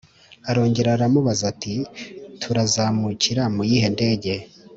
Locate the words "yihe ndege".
3.69-4.33